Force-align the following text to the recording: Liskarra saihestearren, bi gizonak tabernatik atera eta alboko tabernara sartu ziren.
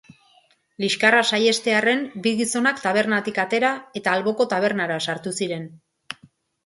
Liskarra 0.83 1.19
saihestearren, 1.33 2.01
bi 2.25 2.33
gizonak 2.41 2.81
tabernatik 2.87 3.37
atera 3.47 3.73
eta 4.01 4.17
alboko 4.21 4.49
tabernara 4.55 4.99
sartu 5.11 5.35
ziren. 5.43 5.69